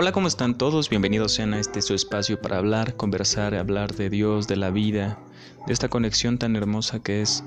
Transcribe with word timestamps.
Hola, 0.00 0.12
¿cómo 0.12 0.28
están 0.28 0.56
todos? 0.56 0.90
Bienvenidos 0.90 1.32
sean 1.32 1.54
a 1.54 1.58
este 1.58 1.82
su 1.82 1.92
espacio 1.92 2.40
para 2.40 2.58
hablar, 2.58 2.94
conversar, 2.94 3.56
hablar 3.56 3.96
de 3.96 4.08
Dios, 4.08 4.46
de 4.46 4.54
la 4.54 4.70
vida, 4.70 5.18
de 5.66 5.72
esta 5.72 5.88
conexión 5.88 6.38
tan 6.38 6.54
hermosa 6.54 7.00
que 7.00 7.20
es 7.20 7.42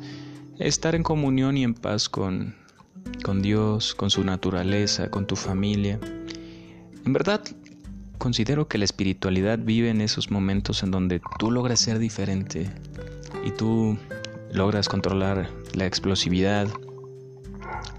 estar 0.60 0.94
en 0.94 1.02
comunión 1.02 1.56
y 1.56 1.64
en 1.64 1.74
paz 1.74 2.10
con, 2.10 2.58
con 3.24 3.42
Dios, 3.42 3.96
con 3.96 4.10
su 4.10 4.26
naturaleza, 4.26 5.10
con 5.10 5.28
tu 5.28 5.38
familia. 5.38 5.98
En 7.06 7.14
verdad, 7.14 7.42
considero 8.18 8.68
que 8.68 8.78
la 8.78 8.84
espiritualidad 8.84 9.58
vive 9.58 9.90
en 9.90 10.02
esos 10.02 10.30
momentos 10.30 10.84
en 10.84 10.92
donde 10.92 11.22
tú 11.40 11.52
logras 11.52 11.80
ser 11.80 12.00
diferente 12.00 12.70
y 13.46 13.52
tú 13.52 13.98
logras 14.52 14.90
controlar 14.90 15.50
la 15.74 15.86
explosividad, 15.86 16.68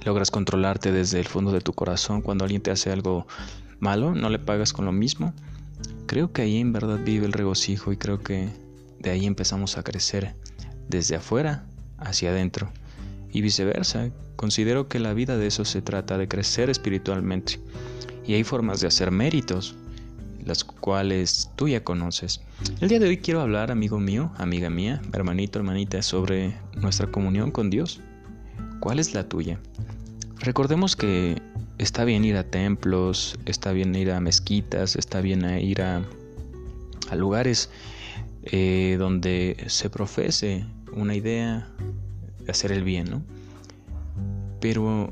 logras 0.05 0.31
controlarte 0.31 0.93
desde 0.93 1.21
el 1.21 1.27
fondo 1.27 1.53
de 1.53 1.63
tu 1.63 1.73
corazón 1.73 2.21
cuando 2.21 2.45
alguien 2.45 2.61
te 2.61 2.71
hace 2.71 2.93
algo 2.93 3.27
malo, 3.83 4.15
no 4.15 4.31
le 4.31 4.39
pagas 4.39 4.73
con 4.73 4.87
lo 4.87 4.93
mismo. 4.93 5.35
Creo 6.07 6.33
que 6.33 6.43
ahí 6.43 6.59
en 6.59 6.73
verdad 6.73 7.01
vive 7.05 7.27
el 7.27 7.33
regocijo 7.33 7.93
y 7.93 7.97
creo 7.97 8.21
que 8.21 8.49
de 9.01 9.11
ahí 9.11 9.27
empezamos 9.27 9.77
a 9.77 9.83
crecer 9.83 10.35
desde 10.89 11.17
afuera 11.17 11.67
hacia 11.99 12.31
adentro 12.31 12.71
y 13.33 13.43
viceversa. 13.43 14.11
Considero 14.37 14.89
que 14.89 15.01
la 15.01 15.15
vida 15.15 15.37
de 15.37 15.49
eso 15.49 15.65
se 15.65 15.83
trata, 15.83 16.17
de 16.17 16.29
crecer 16.29 16.71
espiritualmente. 16.71 17.61
Y 18.25 18.35
hay 18.35 18.45
formas 18.45 18.81
de 18.81 18.87
hacer 18.87 19.11
méritos, 19.11 19.75
las 20.45 20.63
cuales 20.63 21.51
tú 21.57 21.69
ya 21.69 21.83
conoces. 21.83 22.41
El 22.81 22.89
día 22.89 23.01
de 23.01 23.09
hoy 23.09 23.19
quiero 23.19 23.41
hablar, 23.41 23.73
amigo 23.73 23.99
mío, 23.99 24.31
amiga 24.39 24.71
mía, 24.71 25.03
hermanito, 25.13 25.59
hermanita, 25.59 26.03
sobre 26.03 26.57
nuestra 26.77 27.09
comunión 27.09 27.51
con 27.51 27.69
Dios. 27.69 28.01
¿Cuál 28.79 29.01
es 29.01 29.13
la 29.13 29.29
tuya? 29.29 29.59
Recordemos 30.39 30.95
que 30.95 31.41
está 31.83 32.05
bien 32.05 32.25
ir 32.25 32.37
a 32.37 32.45
templos, 32.45 33.37
está 33.45 33.73
bien 33.73 33.95
ir 33.97 34.13
a 34.13 34.21
mezquitas, 34.21 34.95
está 34.95 35.21
bien 35.21 35.45
ir 35.59 35.83
a, 35.83 36.03
lugares 37.17 37.69
eh, 38.45 38.97
donde 38.99 39.65
se 39.67 39.91
profese 39.91 40.65
una 40.93 41.15
idea 41.15 41.69
de 42.39 42.51
hacer 42.51 42.73
el 42.73 42.85
bien, 42.85 43.11
¿no? 43.11 43.23
Pero 44.61 45.11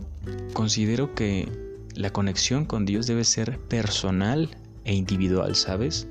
considero 0.54 1.14
que 1.14 1.46
la 1.94 2.10
conexión 2.10 2.64
con 2.64 2.86
Dios 2.86 3.06
debe 3.06 3.24
ser 3.24 3.58
personal 3.58 4.48
e 4.84 4.94
individual, 4.94 5.56
¿sabes? 5.56 6.08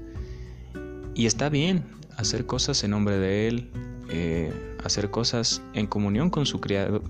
Y 1.16 1.26
está 1.26 1.50
bien 1.50 1.86
hacer 2.18 2.46
cosas 2.46 2.84
en 2.84 2.92
nombre 2.92 3.18
de 3.18 3.48
Él, 3.48 3.72
eh, 4.10 4.54
hacer 4.84 5.10
cosas 5.10 5.64
en 5.74 5.88
comunión 5.88 6.30
con, 6.30 6.46
su 6.46 6.60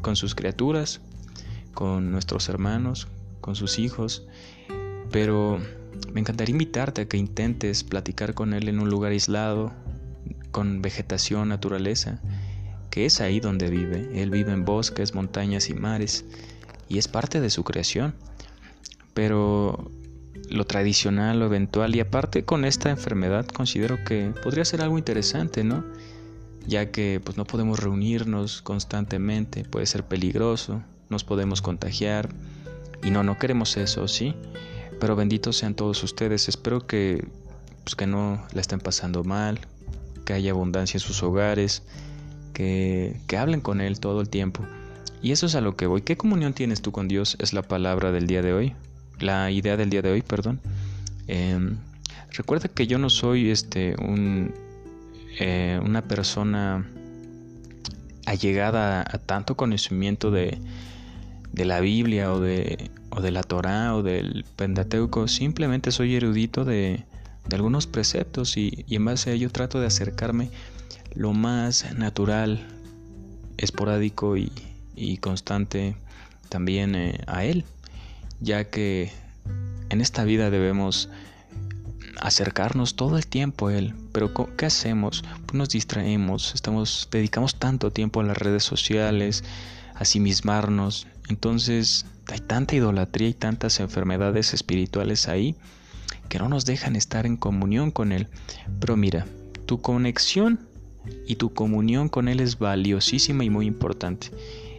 con 0.02 0.16
sus 0.16 0.36
criaturas, 0.36 1.02
con 1.73 2.11
nuestros 2.11 2.47
hermanos, 2.47 3.09
con 3.50 3.55
sus 3.55 3.80
hijos, 3.80 4.28
pero 5.09 5.59
me 6.14 6.19
encantaría 6.19 6.52
invitarte 6.52 7.02
a 7.02 7.08
que 7.08 7.17
intentes 7.17 7.83
platicar 7.83 8.36
con 8.36 8.53
él 8.53 8.69
en 8.69 8.80
un 8.80 8.92
lugar 8.92 9.11
aislado, 9.11 9.73
con 10.52 10.83
vegetación, 10.83 11.50
naturaleza, 11.50 12.22
que 12.92 13.08
es 13.08 13.22
ahí 13.22 13.39
donde 13.39 13.72
vive. 13.72 14.08
Él 14.22 14.30
vive 14.30 14.52
en 14.52 14.66
bosques, 14.66 15.16
montañas 15.16 15.72
y 15.72 15.73
mares, 15.73 16.25
y 16.89 17.00
es 17.00 17.08
parte 17.08 17.42
de 17.42 17.50
su 17.50 17.64
creación. 17.64 18.14
Pero 19.16 19.89
lo 20.52 20.67
tradicional, 20.67 21.39
lo 21.39 21.47
eventual, 21.47 21.95
y 21.95 22.02
aparte 22.02 22.45
con 22.45 22.66
esta 22.66 22.92
enfermedad, 22.92 23.47
considero 23.47 24.03
que 24.03 24.31
podría 24.44 24.64
ser 24.64 24.83
algo 24.83 25.00
interesante, 25.00 25.64
¿no? 25.64 25.83
Ya 26.67 26.92
que 26.92 27.20
pues 27.23 27.36
no 27.36 27.45
podemos 27.45 27.80
reunirnos 27.80 28.61
constantemente, 28.61 29.64
puede 29.64 29.88
ser 29.88 30.03
peligroso, 30.03 30.83
nos 31.09 31.23
podemos 31.23 31.64
contagiar, 31.64 32.30
y 33.03 33.11
no, 33.11 33.23
no 33.23 33.38
queremos 33.38 33.78
eso, 33.78 34.08
¿sí? 34.08 34.36
Pero 34.99 35.15
benditos 35.15 35.58
sean 35.58 35.76
todos 35.76 36.04
ustedes. 36.04 36.49
Espero 36.49 36.86
que, 36.86 37.27
pues, 37.83 37.95
que 37.95 38.08
no 38.08 38.45
la 38.54 38.61
estén 38.61 38.80
pasando 38.80 39.23
mal, 39.23 39.60
que 40.26 40.33
haya 40.33 40.52
abundancia 40.52 40.98
en 40.98 41.02
sus 41.02 41.23
hogares, 41.23 41.83
que, 42.54 43.20
que 43.27 43.38
hablen 43.38 43.61
con 43.61 43.82
Él 43.82 43.99
todo 43.99 44.21
el 44.21 44.30
tiempo. 44.30 44.65
Y 45.21 45.32
eso 45.32 45.45
es 45.45 45.55
a 45.55 45.61
lo 45.61 45.76
que 45.76 45.86
voy. 45.86 46.02
¿Qué 46.02 46.17
comunión 46.17 46.54
tienes 46.54 46.82
tú 46.82 46.92
con 46.92 47.08
Dios? 47.08 47.38
Es 47.39 47.54
la 47.54 47.61
palabra 47.61 48.11
del 48.11 48.27
día 48.27 48.42
de 48.42 48.54
hoy. 48.54 48.76
La 49.20 49.52
idea 49.52 49.77
del 49.77 49.89
día 49.89 50.02
de 50.02 50.11
hoy, 50.11 50.21
perdón. 50.21 50.61
Em, 51.27 51.77
recuerda 52.32 52.70
que 52.70 52.88
yo 52.88 52.98
no 52.98 53.09
soy 53.09 53.49
este 53.49 53.95
un, 54.02 54.54
eh, 55.39 55.80
una 55.83 56.02
persona 56.04 56.89
allegada 58.26 59.02
a 59.02 59.17
tanto 59.17 59.55
conocimiento 59.55 60.32
de, 60.32 60.59
de 61.52 61.65
la 61.65 61.80
Biblia 61.80 62.32
o 62.33 62.39
de, 62.39 62.92
o 63.10 63.21
de 63.21 63.32
la 63.32 63.43
Torá 63.43 63.95
o 63.95 64.04
del 64.04 64.45
Pentateuco, 64.55 65.27
simplemente 65.27 65.92
soy 65.92 66.15
erudito 66.15 66.65
de, 66.65 67.04
de 67.48 67.55
algunos 67.55 67.87
preceptos 67.87 68.58
y, 68.58 68.86
y, 68.87 68.95
en 68.95 69.05
base 69.05 69.32
a 69.32 69.33
ello 69.33 69.49
trato 69.49 69.80
de 69.80 69.88
acercarme 69.88 70.49
lo 71.15 71.33
más 71.33 71.93
natural, 71.95 72.67
esporádico 73.58 74.38
y, 74.38 74.52
y 74.95 75.17
constante 75.17 75.95
también 76.49 76.95
eh, 76.95 77.20
a 77.27 77.45
Él, 77.45 77.65
ya 78.39 78.65
que 78.65 79.11
en 79.89 80.02
esta 80.02 80.23
vida 80.23 80.49
debemos 80.49 81.09
acercarnos 82.21 82.95
todo 82.95 83.17
el 83.17 83.27
tiempo 83.27 83.67
a 83.67 83.76
Él. 83.76 83.95
Pero 84.11 84.33
¿qué 84.58 84.65
hacemos? 84.65 85.23
Pues 85.45 85.54
nos 85.54 85.70
distraemos, 85.70 86.54
estamos, 86.54 87.08
dedicamos 87.11 87.55
tanto 87.55 87.92
tiempo 87.92 88.20
a 88.20 88.23
las 88.23 88.38
redes 88.38 88.64
sociales, 88.64 89.43
a 89.95 90.20
mismarnos 90.20 91.08
entonces 91.29 92.05
hay 92.27 92.39
tanta 92.39 92.75
idolatría 92.75 93.29
y 93.29 93.33
tantas 93.33 93.79
enfermedades 93.79 94.53
espirituales 94.53 95.27
ahí 95.27 95.55
que 96.27 96.39
no 96.39 96.49
nos 96.49 96.65
dejan 96.65 96.95
estar 96.95 97.25
en 97.25 97.37
comunión 97.37 97.91
con 97.91 98.11
Él. 98.11 98.27
Pero 98.79 98.97
mira, 98.97 99.25
tu 99.65 99.81
conexión 99.81 100.59
y 101.27 101.35
tu 101.35 101.53
comunión 101.53 102.09
con 102.09 102.27
Él 102.27 102.39
es 102.39 102.57
valiosísima 102.59 103.43
y 103.43 103.49
muy 103.49 103.67
importante. 103.67 104.31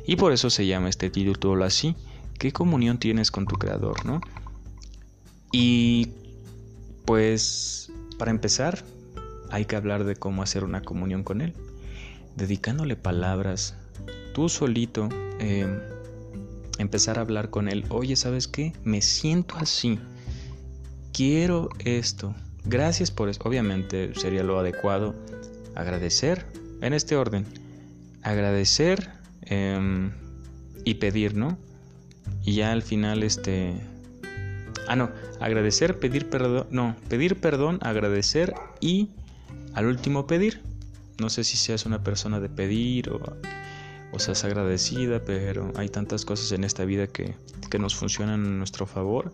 Y 0.06 0.16
por 0.16 0.32
eso 0.32 0.50
se 0.50 0.66
llama 0.66 0.88
este 0.88 1.08
título 1.08 1.64
así. 1.64 1.94
¿Qué 2.38 2.52
comunión 2.52 2.98
tienes 2.98 3.30
con 3.30 3.46
tu 3.46 3.56
Creador, 3.56 4.04
no? 4.04 4.20
Y 5.52 6.08
pues 7.04 7.92
para 8.18 8.30
empezar, 8.32 8.84
hay 9.50 9.66
que 9.66 9.76
hablar 9.76 10.04
de 10.04 10.16
cómo 10.16 10.42
hacer 10.42 10.64
una 10.64 10.82
comunión 10.82 11.22
con 11.22 11.40
Él, 11.40 11.54
dedicándole 12.36 12.96
palabras, 12.96 13.76
tú 14.34 14.48
solito. 14.48 15.08
Eh, 15.38 15.66
empezar 16.80 17.18
a 17.18 17.22
hablar 17.22 17.50
con 17.50 17.68
él, 17.68 17.84
oye, 17.90 18.16
¿sabes 18.16 18.48
qué? 18.48 18.72
Me 18.84 19.02
siento 19.02 19.56
así, 19.56 19.98
quiero 21.12 21.68
esto, 21.78 22.34
gracias 22.64 23.10
por 23.10 23.28
eso. 23.28 23.40
Obviamente 23.44 24.12
sería 24.14 24.42
lo 24.42 24.58
adecuado 24.58 25.14
agradecer 25.74 26.46
en 26.80 26.94
este 26.94 27.16
orden, 27.16 27.44
agradecer 28.22 29.10
em, 29.42 30.12
y 30.84 30.94
pedir, 30.94 31.34
¿no? 31.34 31.58
Y 32.42 32.54
ya 32.54 32.72
al 32.72 32.82
final 32.82 33.22
este... 33.22 33.74
Ah, 34.88 34.96
no, 34.96 35.10
agradecer, 35.38 35.98
pedir 35.98 36.28
perdón, 36.30 36.66
no, 36.70 36.96
pedir 37.08 37.36
perdón, 37.36 37.78
agradecer 37.82 38.54
y 38.80 39.10
al 39.74 39.86
último 39.86 40.26
pedir. 40.26 40.62
No 41.20 41.28
sé 41.28 41.44
si 41.44 41.56
seas 41.56 41.84
una 41.84 42.02
persona 42.02 42.40
de 42.40 42.48
pedir 42.48 43.10
o 43.10 43.20
o 44.12 44.18
seas 44.18 44.44
agradecida, 44.44 45.24
pero 45.24 45.72
hay 45.76 45.88
tantas 45.88 46.24
cosas 46.24 46.52
en 46.52 46.64
esta 46.64 46.84
vida 46.84 47.06
que, 47.06 47.34
que 47.70 47.78
nos 47.78 47.94
funcionan 47.94 48.44
en 48.44 48.58
nuestro 48.58 48.86
favor 48.86 49.32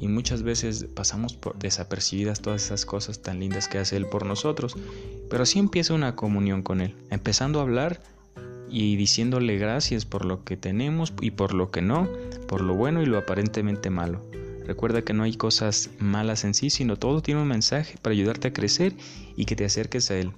y 0.00 0.08
muchas 0.08 0.42
veces 0.42 0.86
pasamos 0.94 1.34
por 1.34 1.58
desapercibidas 1.58 2.40
todas 2.40 2.64
esas 2.64 2.86
cosas 2.86 3.20
tan 3.20 3.38
lindas 3.38 3.68
que 3.68 3.78
hace 3.78 3.96
Él 3.96 4.06
por 4.06 4.24
nosotros. 4.24 4.74
Pero 5.28 5.42
así 5.42 5.58
empieza 5.58 5.92
una 5.92 6.16
comunión 6.16 6.62
con 6.62 6.80
Él, 6.80 6.96
empezando 7.10 7.58
a 7.58 7.62
hablar 7.62 8.00
y 8.70 8.96
diciéndole 8.96 9.58
gracias 9.58 10.06
por 10.06 10.24
lo 10.24 10.42
que 10.44 10.56
tenemos 10.56 11.12
y 11.20 11.32
por 11.32 11.52
lo 11.52 11.70
que 11.70 11.82
no, 11.82 12.08
por 12.48 12.62
lo 12.62 12.74
bueno 12.74 13.02
y 13.02 13.06
lo 13.06 13.18
aparentemente 13.18 13.90
malo. 13.90 14.24
Recuerda 14.66 15.02
que 15.02 15.12
no 15.12 15.24
hay 15.24 15.34
cosas 15.34 15.90
malas 15.98 16.44
en 16.44 16.54
sí, 16.54 16.70
sino 16.70 16.96
todo 16.96 17.20
tiene 17.20 17.42
un 17.42 17.48
mensaje 17.48 17.98
para 18.00 18.14
ayudarte 18.14 18.48
a 18.48 18.52
crecer 18.52 18.94
y 19.36 19.44
que 19.44 19.56
te 19.56 19.66
acerques 19.66 20.10
a 20.10 20.16
Él. 20.16 20.32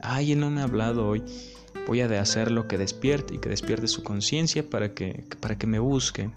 Ay, 0.00 0.32
Él 0.32 0.40
no 0.40 0.50
me 0.50 0.62
ha 0.62 0.64
hablado 0.64 1.06
hoy 1.06 1.22
voy 1.86 2.00
a 2.00 2.20
hacer 2.20 2.50
lo 2.50 2.68
que 2.68 2.78
despierte 2.78 3.34
y 3.34 3.38
que 3.38 3.48
despierte 3.48 3.88
su 3.88 4.02
conciencia 4.02 4.68
para 4.68 4.94
que, 4.94 5.24
para 5.40 5.58
que 5.58 5.66
me 5.66 5.78
busque, 5.78 6.30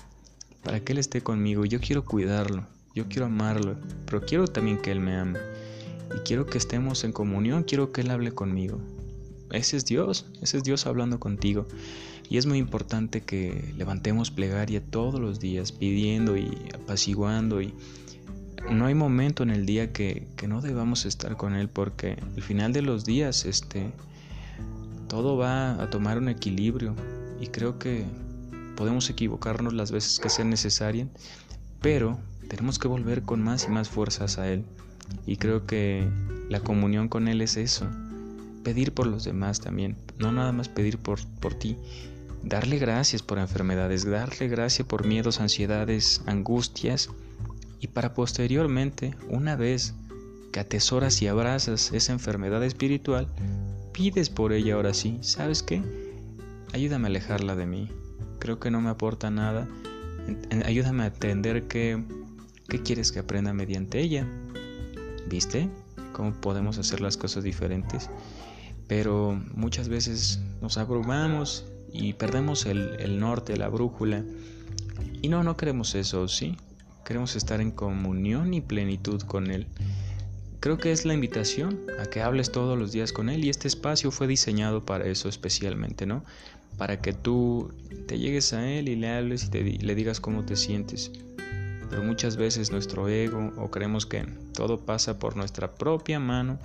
para 0.63 0.79
que 0.79 0.93
Él 0.93 0.99
esté 0.99 1.21
conmigo. 1.21 1.65
Yo 1.65 1.79
quiero 1.79 2.03
cuidarlo, 2.03 2.65
yo 2.93 3.07
quiero 3.07 3.25
amarlo, 3.25 3.77
pero 4.05 4.21
quiero 4.21 4.47
también 4.47 4.81
que 4.81 4.91
Él 4.91 4.99
me 4.99 5.15
ame. 5.15 5.39
Y 6.15 6.19
quiero 6.19 6.45
que 6.45 6.57
estemos 6.57 7.03
en 7.03 7.11
comunión, 7.11 7.63
quiero 7.63 7.91
que 7.91 8.01
Él 8.01 8.11
hable 8.11 8.31
conmigo. 8.31 8.79
Ese 9.51 9.77
es 9.77 9.85
Dios, 9.85 10.25
ese 10.41 10.57
es 10.57 10.63
Dios 10.63 10.85
hablando 10.85 11.19
contigo. 11.19 11.67
Y 12.29 12.37
es 12.37 12.47
muy 12.47 12.57
importante 12.57 13.21
que 13.21 13.73
levantemos 13.77 14.31
plegaria 14.31 14.81
todos 14.81 15.19
los 15.19 15.39
días, 15.39 15.71
pidiendo 15.71 16.35
y 16.35 16.49
apaciguando. 16.73 17.61
Y 17.61 17.73
no 18.71 18.87
hay 18.87 18.95
momento 18.95 19.43
en 19.43 19.51
el 19.51 19.65
día 19.65 19.93
que, 19.93 20.27
que 20.35 20.47
no 20.47 20.61
debamos 20.61 21.05
estar 21.05 21.37
con 21.37 21.53
Él, 21.53 21.69
porque 21.69 22.17
al 22.35 22.41
final 22.41 22.73
de 22.73 22.81
los 22.81 23.05
días, 23.05 23.45
este, 23.45 23.91
todo 25.07 25.37
va 25.37 25.81
a 25.81 25.89
tomar 25.89 26.17
un 26.17 26.29
equilibrio 26.29 26.95
y 27.39 27.47
creo 27.47 27.79
que 27.79 28.05
podemos 28.75 29.09
equivocarnos 29.09 29.73
las 29.73 29.91
veces 29.91 30.19
que 30.19 30.29
sean 30.29 30.49
necesarias, 30.49 31.07
pero 31.81 32.19
tenemos 32.49 32.79
que 32.79 32.87
volver 32.87 33.23
con 33.23 33.41
más 33.41 33.65
y 33.65 33.71
más 33.71 33.89
fuerzas 33.89 34.37
a 34.37 34.51
Él. 34.51 34.63
Y 35.25 35.37
creo 35.37 35.65
que 35.65 36.07
la 36.49 36.59
comunión 36.59 37.09
con 37.09 37.27
Él 37.27 37.41
es 37.41 37.57
eso, 37.57 37.87
pedir 38.63 38.93
por 38.93 39.07
los 39.07 39.23
demás 39.23 39.61
también, 39.61 39.95
no 40.17 40.31
nada 40.31 40.51
más 40.51 40.69
pedir 40.69 40.97
por, 40.97 41.19
por 41.39 41.53
ti, 41.53 41.77
darle 42.43 42.77
gracias 42.77 43.21
por 43.21 43.37
enfermedades, 43.37 44.05
darle 44.05 44.47
gracias 44.47 44.87
por 44.87 45.05
miedos, 45.05 45.39
ansiedades, 45.39 46.21
angustias, 46.25 47.09
y 47.79 47.87
para 47.87 48.13
posteriormente, 48.13 49.15
una 49.29 49.55
vez 49.55 49.93
que 50.51 50.59
atesoras 50.59 51.21
y 51.21 51.27
abrazas 51.27 51.91
esa 51.91 52.13
enfermedad 52.13 52.63
espiritual, 52.63 53.27
pides 53.95 54.29
por 54.29 54.51
ella 54.51 54.75
ahora 54.75 54.93
sí, 54.93 55.19
¿sabes 55.21 55.63
qué? 55.63 55.81
Ayúdame 56.73 57.05
a 57.05 57.07
alejarla 57.07 57.55
de 57.55 57.65
mí, 57.65 57.89
creo 58.39 58.59
que 58.59 58.69
no 58.69 58.81
me 58.81 58.89
aporta 58.89 59.31
nada, 59.31 59.69
ayúdame 60.65 61.03
a 61.03 61.07
entender 61.07 61.69
qué, 61.69 62.03
qué 62.67 62.81
quieres 62.81 63.13
que 63.13 63.19
aprenda 63.19 63.53
mediante 63.53 64.01
ella. 64.01 64.27
¿Viste? 65.29 65.69
¿Cómo 66.11 66.33
podemos 66.33 66.77
hacer 66.77 66.99
las 66.99 67.15
cosas 67.15 67.45
diferentes? 67.45 68.09
Pero 68.87 69.41
muchas 69.55 69.87
veces 69.87 70.41
nos 70.61 70.77
abrumamos 70.77 71.65
y 71.93 72.13
perdemos 72.13 72.65
el, 72.65 72.97
el 72.99 73.19
norte, 73.19 73.55
la 73.55 73.69
brújula. 73.69 74.23
Y 75.21 75.29
no, 75.29 75.43
no 75.43 75.55
queremos 75.55 75.95
eso, 75.95 76.27
¿sí? 76.27 76.57
Queremos 77.05 77.37
estar 77.37 77.61
en 77.61 77.71
comunión 77.71 78.53
y 78.53 78.59
plenitud 78.59 79.21
con 79.21 79.49
Él. 79.49 79.67
Creo 80.65 80.79
que 80.79 80.91
es 80.91 81.05
la 81.05 81.13
invitación 81.13 81.79
a 81.99 82.07
que 82.07 82.23
hables 82.23 82.51
todos 82.51 82.75
los 82.75 82.91
días 82.91 83.13
con 83.13 83.29
Él 83.29 83.45
y 83.45 83.49
este 83.51 83.67
espacio 83.67 84.09
fue 84.09 84.25
diseñado 84.25 84.83
para 84.83 85.05
eso 85.05 85.29
especialmente, 85.29 86.07
¿no? 86.07 86.25
Para 86.75 87.01
que 87.01 87.13
tú 87.13 87.71
te 88.07 88.17
llegues 88.17 88.51
a 88.51 88.67
Él 88.67 88.89
y 88.89 88.95
le 88.95 89.11
hables 89.11 89.51
y, 89.53 89.77
le 89.77 89.93
digas 89.93 90.19
cómo 90.19 90.43
te 90.43 90.55
sientes. 90.55 91.11
Pero 91.87 92.01
muchas 92.01 92.35
veces 92.35 92.71
nuestro 92.71 93.07
ego 93.07 93.53
o 93.57 93.69
creemos 93.69 94.07
que 94.07 94.25
todo 94.55 94.79
pasa 94.79 95.19
por 95.19 95.37
nuestra 95.37 95.75
propia 95.75 96.19
mano 96.19 96.57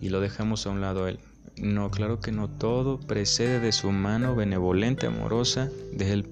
y 0.00 0.08
lo 0.08 0.20
dejamos 0.22 0.66
a 0.66 0.70
un 0.70 0.80
lado 0.80 1.04
a 1.04 1.10
Él. 1.10 1.18
No, 1.58 1.90
claro 1.90 2.20
que 2.20 2.32
no, 2.32 2.48
todo 2.48 3.00
precede 3.00 3.60
de 3.60 3.72
su 3.72 3.92
mano 3.92 4.34
benevolente, 4.34 5.08
amorosa 5.08 5.68
de 5.92 6.10
Él. 6.10 6.26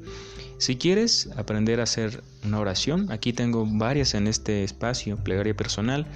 Si 0.57 0.77
quieres 0.77 1.29
aprender 1.37 1.81
a 1.81 1.83
hacer 1.83 2.23
una 2.47 2.61
oración, 2.61 3.13
aquí 3.13 3.35
tengo 3.35 3.67
varias 3.67 4.15
en 4.15 4.27
este 4.27 4.65
espacio, 4.65 5.19
plegaria 5.19 5.55
personal. 5.55 6.07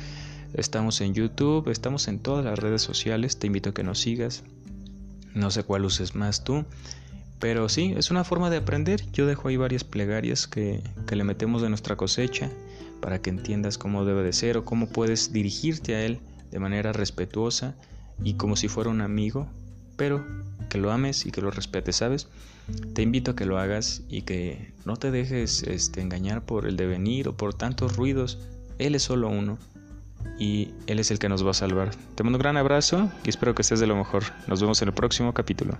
Estamos 0.54 1.00
en 1.00 1.14
YouTube, 1.14 1.68
estamos 1.68 2.06
en 2.06 2.20
todas 2.20 2.44
las 2.44 2.56
redes 2.56 2.80
sociales, 2.80 3.38
te 3.38 3.48
invito 3.48 3.70
a 3.70 3.74
que 3.74 3.82
nos 3.82 3.98
sigas. 3.98 4.44
No 5.34 5.50
sé 5.50 5.64
cuál 5.64 5.84
uses 5.84 6.14
más 6.14 6.44
tú, 6.44 6.64
pero 7.40 7.68
sí, 7.68 7.92
es 7.96 8.12
una 8.12 8.22
forma 8.22 8.50
de 8.50 8.58
aprender. 8.58 9.04
Yo 9.10 9.26
dejo 9.26 9.48
ahí 9.48 9.56
varias 9.56 9.82
plegarias 9.82 10.46
que, 10.46 10.80
que 11.08 11.16
le 11.16 11.24
metemos 11.24 11.60
de 11.60 11.70
nuestra 11.70 11.96
cosecha 11.96 12.52
para 13.00 13.20
que 13.20 13.30
entiendas 13.30 13.78
cómo 13.78 14.04
debe 14.04 14.22
de 14.22 14.32
ser 14.32 14.56
o 14.56 14.64
cómo 14.64 14.88
puedes 14.88 15.32
dirigirte 15.32 15.96
a 15.96 16.04
Él 16.04 16.20
de 16.52 16.60
manera 16.60 16.92
respetuosa 16.92 17.74
y 18.22 18.34
como 18.34 18.54
si 18.54 18.68
fuera 18.68 18.90
un 18.90 19.00
amigo, 19.00 19.48
pero 19.96 20.24
que 20.70 20.78
lo 20.78 20.92
ames 20.92 21.26
y 21.26 21.32
que 21.32 21.42
lo 21.42 21.50
respetes, 21.50 21.96
¿sabes? 21.96 22.28
Te 22.94 23.02
invito 23.02 23.32
a 23.32 23.36
que 23.36 23.44
lo 23.44 23.58
hagas 23.58 24.02
y 24.08 24.22
que 24.22 24.72
no 24.84 24.96
te 24.96 25.10
dejes 25.10 25.64
este, 25.64 26.00
engañar 26.00 26.44
por 26.44 26.64
el 26.64 26.76
devenir 26.76 27.26
o 27.26 27.36
por 27.36 27.54
tantos 27.54 27.96
ruidos. 27.96 28.38
Él 28.78 28.94
es 28.94 29.02
solo 29.02 29.28
uno 29.28 29.58
y 30.38 30.70
Él 30.86 30.98
es 30.98 31.10
el 31.10 31.18
que 31.18 31.28
nos 31.28 31.44
va 31.44 31.50
a 31.50 31.54
salvar. 31.54 31.90
Te 32.14 32.22
mando 32.22 32.38
un 32.38 32.42
gran 32.42 32.56
abrazo 32.56 33.10
y 33.24 33.28
espero 33.28 33.54
que 33.54 33.62
estés 33.62 33.80
de 33.80 33.86
lo 33.86 33.96
mejor. 33.96 34.24
Nos 34.46 34.60
vemos 34.60 34.80
en 34.82 34.88
el 34.88 34.94
próximo 34.94 35.32
capítulo. 35.32 35.78